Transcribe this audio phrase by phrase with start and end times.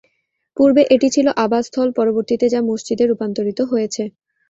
[0.57, 4.03] পূর্বে এটি ছিল আবাসস্থল, পরবর্তীতে যা মসজিদে রূপান্তরিত হয়েছে।